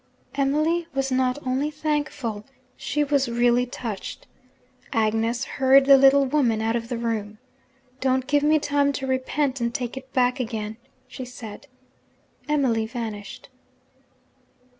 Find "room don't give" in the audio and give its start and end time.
6.97-8.41